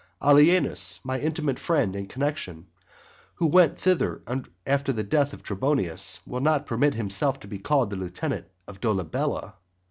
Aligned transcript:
Allienus, 0.19 0.99
my 1.03 1.19
intimate 1.19 1.59
friend 1.59 1.95
and 1.95 2.09
connexion, 2.09 2.65
who 3.35 3.45
went 3.45 3.77
thither 3.79 4.23
after 4.65 4.91
the 4.91 5.03
death 5.03 5.31
of 5.31 5.43
Trebonius, 5.43 6.21
will 6.25 6.41
not 6.41 6.65
permit 6.65 6.95
himself 6.95 7.39
to 7.41 7.47
be 7.47 7.59
called 7.59 7.91
the 7.91 7.95
lieutenant 7.97 8.47
of 8.67 8.81
Dolabella. 8.81 9.53